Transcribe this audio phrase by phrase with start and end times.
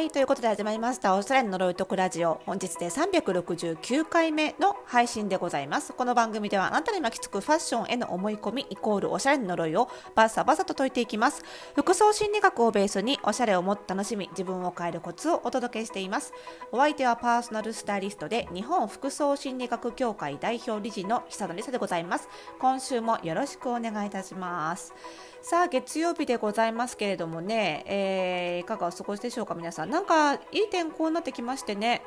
[0.00, 2.40] はい、ということで始まりました、オーストラリアの呪いとくラジオ。
[2.46, 5.92] 本日で369回目の配信でございます。
[5.92, 11.44] この番組ではあなたに巻きつくファッションへの思い込みイコールおしゃれの呪いをバサバサと解いていきます。
[11.74, 16.32] 服装心理学をベースにおしゃれをもっと楽しみ、自分を変えるコツをお届けしています。
[16.72, 22.26] お相手はパーソナルスタイリストで日本服装心理学協会代表理事の久野理沙でございます。
[22.58, 24.94] 今週もよろしくお願いいたします。
[25.42, 29.90] さあ月曜日でございますけれどもね、えーいかがお過ごしでしょうか皆さん。
[29.90, 32.02] なんかいい天候になってきましてね。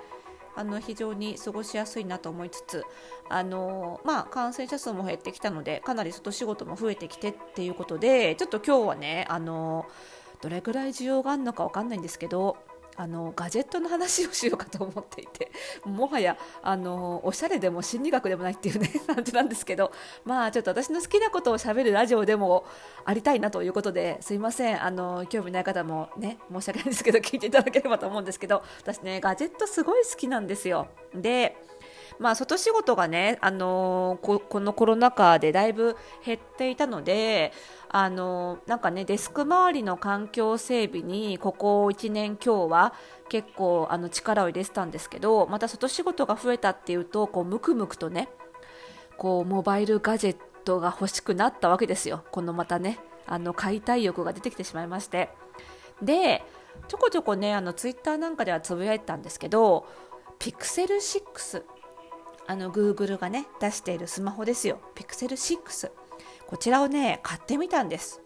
[0.55, 2.83] あの非常に過ごしやすいなと思いつつ。
[3.29, 9.87] あの、まあ、感染者数も減ってきたのでかなり外仕事も増えてきてっていうことでちょっと今日はねあの
[10.41, 12.57] どれぐらい需要があるのか分かんないんですけど
[12.95, 15.51] あのガジェットの話をしようかと思っていて
[15.85, 19.91] もはやあのおしゃれでも心理学でもないっていうね 感じなんですけど
[20.25, 22.65] まあちょっと私の好きなことをしゃべるラジオでも
[23.05, 24.83] ありたいなということですいません。
[24.83, 30.87] あの興味ない方もね申し訳ないんですけど 聞いていただければと思うんですけど私ねガジェットすごい好きなんですよ。
[31.13, 31.55] で
[32.19, 37.51] まあ、外仕事がね、あのーここのコロナ禍でだいぶ減っていたので、
[37.95, 42.93] あのなんかねデスク周りの環境整備にここ1年今日は
[43.29, 48.29] 結構あの力を入れてたんですけどまた外仕事が増えたっていうとこうムクムクとね
[49.15, 52.23] こうモバイルガジェットが欲しくなったわけですよ。
[52.31, 55.29] このまたねあの買いたい欲が出てきてしまいまして。
[56.01, 56.43] で
[56.87, 59.85] ちょこちょこねあのツイッターなんかではつぶやいたんですけど
[60.39, 61.63] ピクセル6
[62.47, 64.79] あの Google がね出しているスマホですよ。
[64.95, 65.91] Pixel 6
[66.53, 68.21] こちらをね買ってみたんです。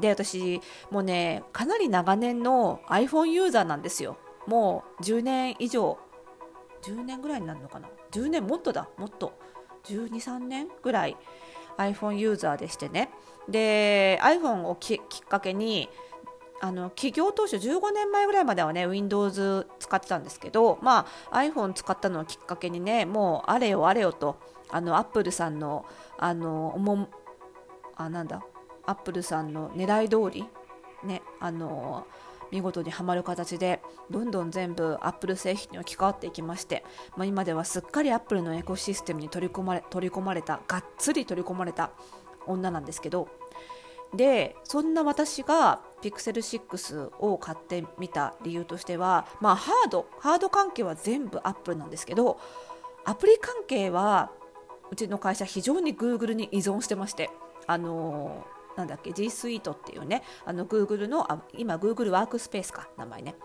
[0.00, 4.16] で私もうねかなり長年の iPhone ユーザーなんですよ。
[4.46, 5.98] もう10年以上
[6.80, 8.88] 10年ぐらいになるのかな？10年もっとだ。
[8.96, 9.38] もっと。
[9.84, 11.18] 12、3年ぐらい
[11.76, 13.10] iPhone ユーザーでしてね。
[13.50, 15.90] で iPhone をきっかけに
[16.62, 24.40] あの企業当初15年前ぐらいまではね Windows 使ってたんですけど、まあ、iPhone 使ったのをきっかけにねもうあれよあれよと
[24.70, 25.84] あの Apple さんの
[26.16, 26.74] あの
[27.98, 28.42] あなんだ。
[28.88, 30.46] Apple さんの狙い通り
[31.04, 32.06] ねあの
[32.50, 36.82] 見事にはまる形でどんどん全部 Apple 製品に置き換わっていきまして、
[37.16, 41.90] まあ、今ではすっかり Apple のエコシステムに取り込まれ取り込まれたがっつり取り込まれた
[42.46, 43.28] 女なんですけど
[44.14, 52.40] でそんな私が Pixel 6を買ってみた理由としては、まあ、ハードハード関係は全部 Apple なんですけど
[53.04, 54.30] アプリ関係は
[54.90, 57.28] うちの会社非常に Google に依存してまして
[57.68, 58.44] あの
[58.76, 63.36] なんだっけ G Suite っていうねあの Google のあ今 Google ワークスペースか名前ね。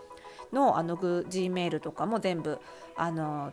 [0.51, 2.59] のあの Gmail とかも全部
[2.95, 3.51] あの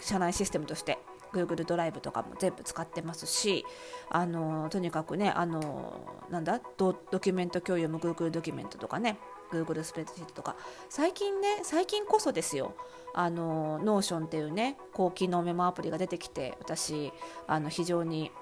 [0.00, 0.98] 社内システムとして
[1.32, 3.64] Google ドライブとかも全部使ってますし
[4.08, 9.18] あのとにかくねあのなんだドドキュメント共有も Google ドキュメントとかね
[9.52, 10.56] Google スプレッドシートとか。
[10.88, 12.74] 最近ね最近こそですよ
[13.14, 17.12] あの Notion っていうね高機能メモアプリが出てきて私
[17.46, 18.32] あの非常に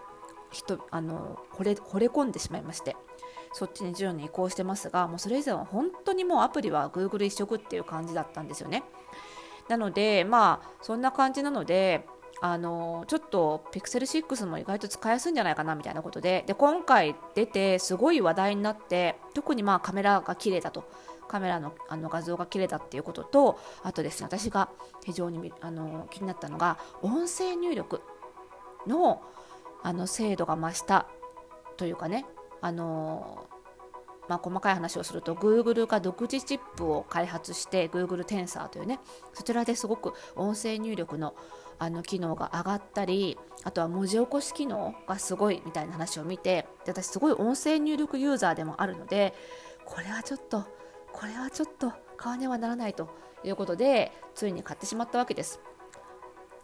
[0.50, 2.97] 人あの惚れ惚れ込んでしまいまして
[3.53, 8.84] そっちに徐々に移行してますがもうそれ以前は本当にもうアプリは Google 一色っていう感じだったんですよね。
[9.69, 12.06] なのでまあそんな感じなので
[12.41, 20.84] あのちょっと Pixel 6も意外と使いやすいんじゃないかなみたいなことでで今回出てすごい話題になって特にまあカメラが綺麗だと。
[21.28, 24.70] カメラのあの画像が綺麗だっていうこととあとですね私が
[25.04, 28.00] 非常にあの気になったのが音声入力
[28.86, 29.22] の
[29.83, 31.06] あの精度が増した
[31.77, 32.27] というかね。
[32.61, 33.47] あの
[34.28, 39.00] まあ、細かい話をすると Google が独自チップを開発して Google テンサーというね
[39.33, 41.34] そちらですごく音声入力の
[41.81, 49.33] あの機能が上がったりあとは文字起こし機能がすごいみたいな話を見てで私すごい音声入力ユーザーでもあるので
[49.84, 50.65] これはちょっと
[51.12, 53.09] これはちょっと買わねばならないと
[53.45, 55.60] いうことでついに買ってしまったわけです。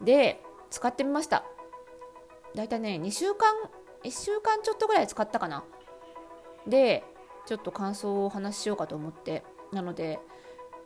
[0.02, 1.44] で使ってみました。
[2.54, 3.54] だいたいね2週間
[4.04, 5.64] 1週間ちょっとぐらい使ったかな。
[6.66, 7.04] で
[7.46, 9.42] ちょっと感想をお話ししようかと思って。
[9.72, 10.20] なので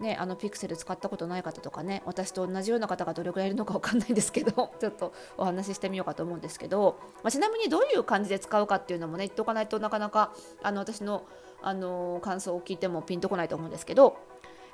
[0.00, 10.32] ね、あのピクセル使ったことない方とかね私と同じような方がどれくらいいるのか分かんないんですけど ちょっとお話ししてみようかと思うんですけど、まあ、ちなみにどういう感じで使うかっていうのもね言っておかないとなかなか
[10.62, 11.24] あの私の、
[11.60, 14.16] あの感想を聞いてもピンとこないと思うんですけど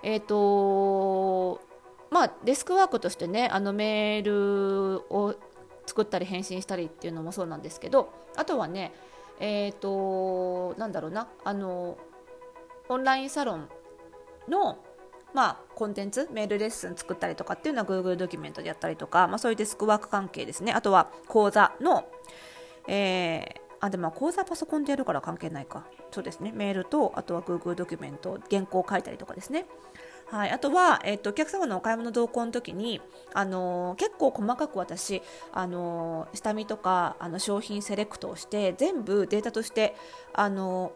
[0.03, 1.59] えっ、と
[2.11, 5.35] まあデスクワークとしてねあのメールを
[5.87, 8.93] 作ったり返信したりっていうのもそうなんですけどあとはね
[9.41, 11.99] えっ、となんだろうなあの
[12.89, 13.69] オンラインサロン
[14.49, 14.79] の
[15.35, 20.73] まあ、コンテンツ、メールレッスン作ったりとかっていうのは Google ドキュメントでやったりとか、まあ、そういうデスクワーク関係ですね。
[20.73, 22.05] あとは講座の、
[22.87, 25.87] えー、あ、でも講座パソコンでやるから関係ないか。
[26.13, 26.53] そうですね。
[26.55, 29.67] メールと、あとは Google ドキュメント、原稿を書いたりとかですね。
[30.35, 33.01] はい、あとは、えっと、お客様のお買い物同行の時に、
[33.35, 35.23] あの、結構細かく私、
[35.53, 39.95] あの、下見とかあの商品セレクトをして全部データとして、
[40.33, 40.91] あの、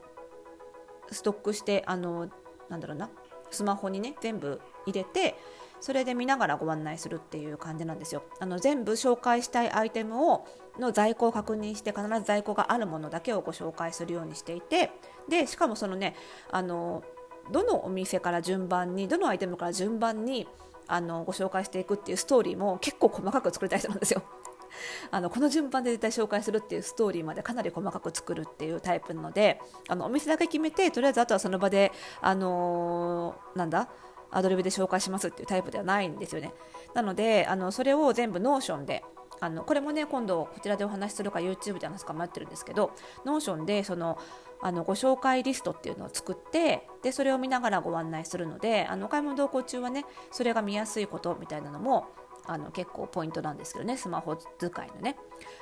[1.12, 2.29] ストックして、あの
[2.69, 3.11] なんだろうな
[3.50, 5.37] スマホにね全部入れて
[5.81, 8.25] それで見ながらご案内するっていう感じなんですよ。
[8.41, 10.46] あの全部紹介したいアイテムを
[10.79, 14.91] の在庫を確認して必ず在庫があるものだけをご紹介するようにしていて
[15.29, 16.14] でしかもそのね
[16.50, 17.02] あの
[17.50, 20.46] どのお店から順番にどのアイテムから順番に
[20.86, 24.22] あのご紹介していくっていうストーリーも結構細かく作りたい人なんですよ。
[25.10, 33.88] あのこの順番で絶対紹介するっていうストーリーまでかなり細かく作るっていうタイプなのであのお店だけ決めてとりあえずあとはその場で、あのー、なんだ
[34.30, 36.52] アドリブで紹介しますっていうタイプではないんですよね。
[36.94, 39.04] なのであのそれを全部 Notion で
[39.40, 42.92] あのこれもね今度こちらでお話しするか YouTube で話すか迷ってるんですけど
[43.25, 44.18] Notion でその
[44.60, 52.06] あのご紹介リストっていうのを作ってでそれを見ながらご案内するのであのお買い物同行中はねそれが見やすいことみたいなのも
[52.49, 55.16] あの結構ポイントなんですけどねスマホ使いのね。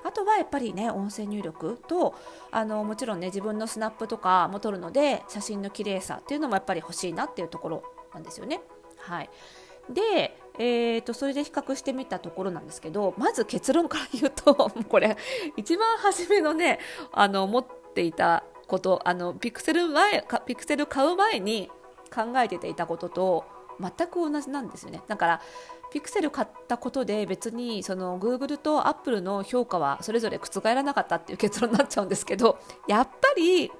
[0.04, 2.14] あとはやっぱりね音声入力と
[2.52, 7.82] あのもちろんね自分のスナップとかも撮るので写真の綺麗さっていうのもやっぱり欲しいなっていうところ
[8.14, 8.60] なんですよね。
[8.98, 9.30] はい。
[9.90, 14.54] で、えーと、それで比較してみたところなんですけどまず結論から言うと
[14.88, 15.16] これ
[15.56, 16.78] 一番初めのね
[17.12, 21.70] あの持っていたことあのピクセル前ピクセル買う前に
[22.14, 23.44] 考えてていたことと
[23.80, 25.02] 全く同じなんですよね。
[25.06, 25.40] だから
[25.92, 32.58] ピクセル買ったことで別にその Google と Apple の評価はそれぞれ覆らなかったっていう結論になっちゃうんですけど
[32.88, 33.70] やっぱり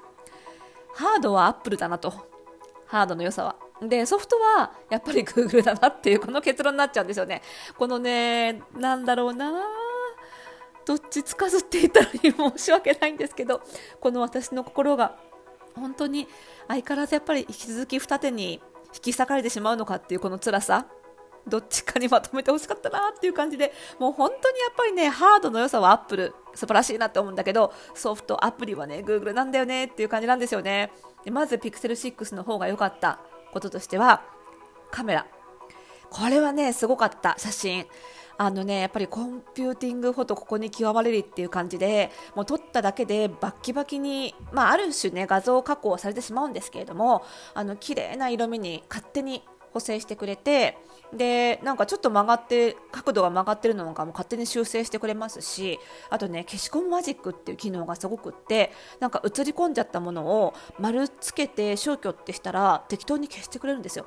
[0.94, 2.12] ハードは Apple だなと。
[2.86, 3.56] ハードの良さは。
[3.82, 7.42] でソフトはやっぱり Google だなっていうこの結論になっちゃうんですよね。
[7.76, 9.52] このねなんだろうな
[10.86, 13.60] どっちつかずって言ったら申し訳ないんですけど
[14.00, 15.16] この私の心が
[15.74, 16.26] 本当に
[16.68, 18.60] 相変わらずやっぱり引き続き二手に
[18.94, 20.86] 引き裂かれてしまうのかっていうこの辛さ
[21.46, 30.90] どっちかにまとめてほしかったなっていう感じでもう本当にやっぱりねハードの良さはアップル素晴らしいなって思うんだけどソフトアプリはね Google なんだよねっていう感じなんですよね。
[31.24, 33.20] でまず Pixel 6の方が良かった
[33.52, 34.22] こととしては
[34.90, 35.26] カメラ。
[36.10, 37.86] これはねすごかった写真。
[38.38, 47.24] あのねやっぱりコンピューティングフォトここに極まれるっていう感じでもう撮っただけでバッキバキに、まあ、ある種ね画像加工されてしまうんですけれども
[47.54, 49.42] あの綺麗な色味に勝手に
[49.72, 50.78] 補正してくれて
[51.14, 55.78] でなんかちょっと曲がって角度が曲がってるのかも勝手に修正してくれますし
[56.10, 64.06] あとね消し込むマジックっていう機能がすごくってなんか映り込んじゃったものを丸つけて消去ってしたら適当に消してくれるんですよ。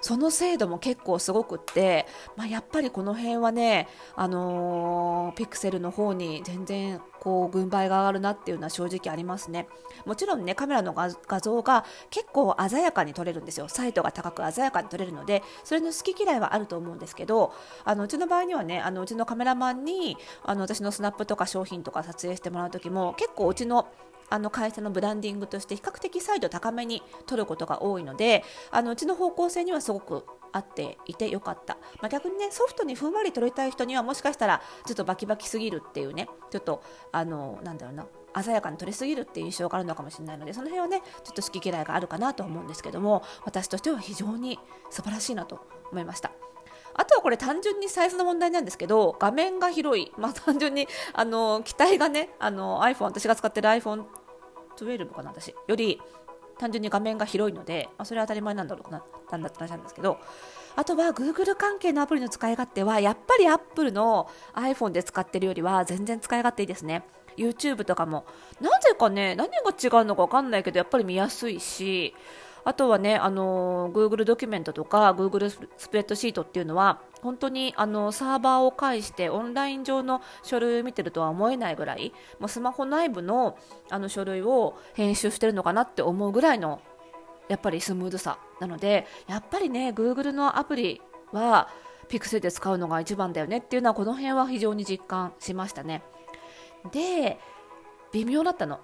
[0.00, 2.06] その精度も結構すごくって、
[2.36, 9.68] まあ、やっぱりこの辺はね、あのー、ピクセルの方に全然こう軍配が上がるなっていうのは正直ありますね。
[10.06, 13.68] もちろんねカメラの画像が結構鮮やかに撮れるんですよ。
[13.68, 17.52] サイトが高く鮮やかに撮れるのでそれの好き嫌いはあると思うんですけど
[17.84, 23.88] あのうちの場合にはねあのうちのカメラマンにあの私のスナップとか商品とか撮影してもらう時も結構うちの
[24.30, 36.82] あの会社のブランディングとして比較的サイド高めに取ることが多いのであのうちの方向性にはすごく合っていてよかった、まあ、逆にねソフトにふんわり取りたい人にはもしかしたらちょっとバキバキすぎるっていうねちょっと
[37.12, 38.06] あのなんだろうな
[38.42, 44.58] 鮮やかに取りすぎるっていう印象があるのかもしれないのでその辺はねちょっと好き嫌いがあるかなと思うんですけども私としては非常に
[44.90, 46.30] 素晴らしいなと思いました。
[46.94, 54.04] あとはこれ単純にサイズの問題なんですけど画面が広い、まあ、単純にあの機体がねあの iPhone 私が使ってる iPhone
[54.76, 55.54] 12かな私。
[55.66, 56.00] より
[56.58, 60.18] 単純に画面が広いので、まあ、それは当たり前なんだろうななんだった話なんですけど。
[60.76, 67.04] あとは Google 関係のアプリの使い勝手はやっぱり Apple の iPhone で使ってるよりは全然使い勝手いいですね。
[67.36, 68.24] YouTube とかも。
[68.60, 72.14] なぜかね何が違うのか分かんないけどやっぱり見やすいし。
[72.62, 83.58] あとはね、あの Google ドキュメントとか Google スプレッドシートっていうのは本当にあのサーバーを介してオンライン上の書類を見てるとは思えないぐらいもうスマホ内部の
[83.90, 86.80] あの書類を編集してるのかなって思うぐらいの
[87.48, 91.00] やっぱりスムーズさなのでやっぱりね Google のアプリ
[91.32, 91.68] は
[92.08, 96.02] Pixel で使うのが一番だよねっていうのはこの辺は非常に実感しましたね。
[96.92, 97.38] で
[98.12, 98.80] 微妙だったの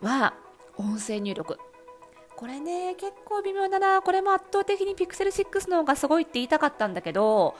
[0.00, 0.34] は
[0.76, 1.58] 音声入力。
[2.40, 4.00] これね結構微妙だな。
[4.00, 7.54] これも圧倒的に Pixel 6の方がすごいって言いたかったんだけど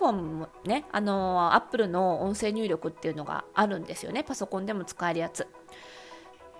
[0.00, 4.24] iPhone もねあの Apple の音声入力っていうのがあるんですよね。
[4.24, 5.46] パソコンでも使えるやつ。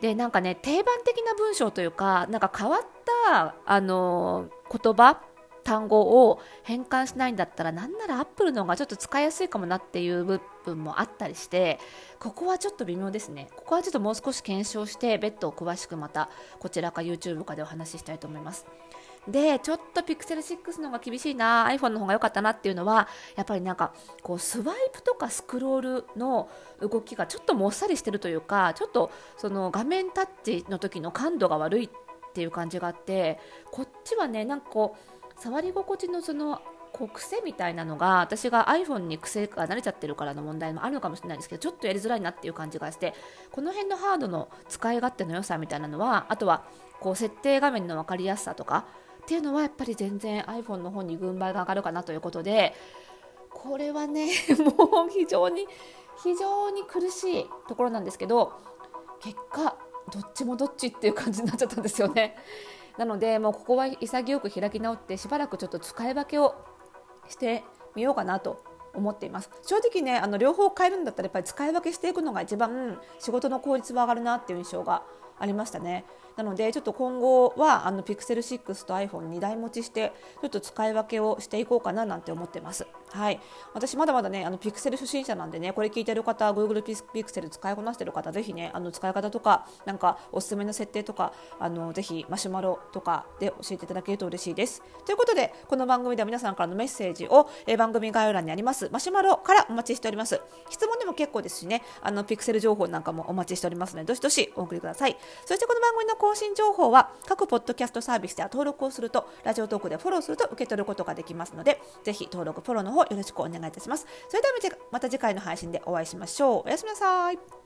[0.02, 2.82] でなんかね定番的な文章というかなんか変わっ
[3.26, 5.18] たあの言葉
[5.64, 11.78] 単語を変換しないんだったらなんならアップルの方がちょっと使いやすいかもなっていう部分もあったりして
[12.18, 13.48] ここはちょっと微妙ですね。
[13.56, 18.66] ここはちょっともう少し検証して別途詳しくまたこちらか YouTube かでお話ししたいと思います。
[19.28, 23.92] でちょっと Pixel 6の方が厳しいな iPhone の方が良かったなっていうのはやっぱりなんか
[24.22, 26.50] こうスワイプとかスクロールの
[26.80, 31.90] 動きがちょっともっさりしてるというかちょっとその画面タッチの時の感度が悪いっ
[32.32, 33.38] ていう感じがあって
[33.70, 43.12] こっちはねなんかこう触り心地のそのこう癖みたいなのが私が iPhone に癖が慣れちゃってるからの問題もあるのかもしれないんですけどちょっとやりづらいなっていう感じがして
[43.50, 46.64] この辺のハードの使い勝手の良さみたいなのはあとは
[47.00, 48.86] こう設定画面の分かりやすさとか
[49.22, 52.74] っていうのはやっぱり全然 iPhone の方に軍配が上がるかなということで
[53.50, 54.30] これはね
[54.78, 55.66] もう非常に
[56.22, 58.52] 非常に苦しいところなんですけど
[59.20, 59.76] 結果
[60.12, 62.36] どっちもどっちっていう感じになっちゃったんですよね。
[62.98, 66.54] なのでもうここは潔く開き直ってしばらくちょっと使い分けを
[67.28, 69.50] してみようかなと思っています。
[69.62, 75.02] 正直ねあの両方変えるんだったらやっぱり使い分けしていくのが一番仕事の効率は上がるなっていう印象が
[75.38, 76.04] ありましたね。
[76.36, 82.86] なのでちょっと今後はあの Pixel 6と iPhone2 台持ちしてちょっと使い分けをしていこうかななんて思ってます。
[83.10, 83.40] はい。
[83.74, 94.82] 私まだまだねあの Pixel 初心者なんでねこれ聞いてる方 Google Pixel 使いこなしてる方ぜひねあの使い方とかなんかおすすめの設定とかあのぜひマシュマロとかで教えていただけると嬉しいです。
[95.04, 98.88] ということでこの番組では皆さんからのメッセージを、え番組概要欄にあります。
[98.90, 100.40] マシュマロからお待ちしております。
[100.70, 105.16] 質問でも結構ですしねあの Pixel 情報なんかもお待ちしておりますのでどしどしお送りください。
[105.44, 114.06] そしてこの番組の更新情報は各ポッドキャストサービスでは登録をするとラジオトークでフォローすると受け取ることができますのでぜひ登録フォローの方よろしくお願いいたします。
[114.28, 116.62] それではまた次回の配信でお会いしましょう。
[116.66, 117.61] おやすみなさい。